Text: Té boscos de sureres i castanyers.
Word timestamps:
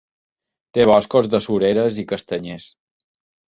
Té 0.77 0.85
boscos 0.91 1.29
de 1.35 1.43
sureres 1.49 2.01
i 2.07 2.09
castanyers. 2.15 2.69